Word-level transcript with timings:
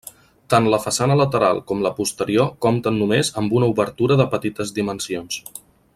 Tant 0.53 0.67
la 0.73 0.77
façana 0.85 1.17
lateral 1.19 1.59
com 1.71 1.83
la 1.87 1.91
posterior 1.99 2.49
compten 2.67 2.99
només 3.03 3.31
amb 3.43 3.53
una 3.61 3.69
obertura 3.75 4.19
de 4.23 4.27
petites 4.33 4.75
dimensions. 4.79 5.41